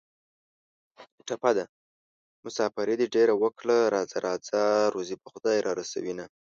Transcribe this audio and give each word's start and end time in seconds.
ټپه 1.27 1.51
ده: 1.57 1.65
مسافري 2.43 2.95
دې 2.99 3.07
ډېره 3.15 3.33
وکړه 3.43 3.77
راځه 3.95 4.17
راځه 4.27 4.61
روزي 4.93 5.15
به 5.21 5.27
خدای 5.33 5.57
را 5.65 5.71
رسوینه 5.81 6.25